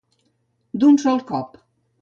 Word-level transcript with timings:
D'un 0.85 0.97
sol 1.05 1.23
cop. 1.31 1.65